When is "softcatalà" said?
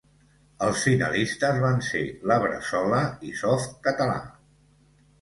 3.45-4.21